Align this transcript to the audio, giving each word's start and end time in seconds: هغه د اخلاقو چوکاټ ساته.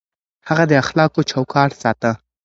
هغه 0.47 0.63
د 0.69 0.73
اخلاقو 0.83 1.21
چوکاټ 1.31 1.71
ساته. 1.81 2.11